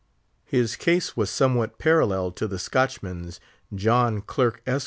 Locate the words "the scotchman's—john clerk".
2.47-4.63